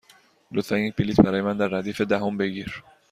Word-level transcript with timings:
لطفا 0.51 0.77
یک 0.79 0.95
بلیط 0.95 1.21
برای 1.21 1.41
من 1.41 1.57
در 1.57 1.67
ردیف 1.67 2.01
دهم 2.01 2.37
بگیر. 2.37 2.83